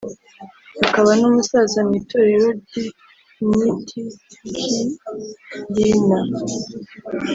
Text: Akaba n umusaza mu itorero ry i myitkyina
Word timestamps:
Akaba 0.85 1.11
n 1.19 1.21
umusaza 1.29 1.79
mu 1.87 1.93
itorero 2.01 2.47
ry 2.61 2.71
i 2.81 2.83
myitkyina 3.49 6.19